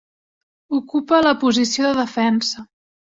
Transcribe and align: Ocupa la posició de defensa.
Ocupa 0.77 1.19
la 1.27 1.35
posició 1.43 1.87
de 1.89 1.93
defensa. 1.99 2.69